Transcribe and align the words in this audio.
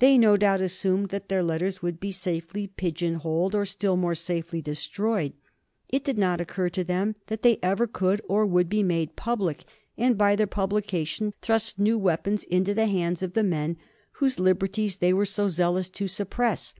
They 0.00 0.18
no 0.18 0.36
doubt 0.36 0.60
assumed 0.60 1.08
that 1.08 1.30
their 1.30 1.42
letters 1.42 1.80
would 1.80 1.98
be 1.98 2.12
safely 2.12 2.66
pigeon 2.66 3.14
holed, 3.14 3.54
or 3.54 3.64
still 3.64 3.96
more 3.96 4.14
safely 4.14 4.60
destroyed. 4.60 5.32
It 5.88 6.04
did 6.04 6.18
not 6.18 6.42
occur 6.42 6.68
to 6.68 6.84
them 6.84 7.16
that 7.28 7.40
they 7.40 7.58
ever 7.62 7.86
could 7.86 8.20
or 8.28 8.44
would 8.44 8.68
be 8.68 8.82
made 8.82 9.16
public, 9.16 9.64
and 9.96 10.18
by 10.18 10.36
their 10.36 10.46
publication 10.46 11.32
thrust 11.40 11.78
new 11.78 11.96
weapons 11.96 12.44
into 12.44 12.74
the 12.74 12.84
hands 12.84 13.22
of 13.22 13.32
the 13.32 13.42
men 13.42 13.78
whose 14.20 14.38
liberties 14.38 14.98
they 14.98 15.14
were 15.14 15.24
so 15.24 15.48
zealous 15.48 15.88
to 15.88 16.06
suppress. 16.06 16.74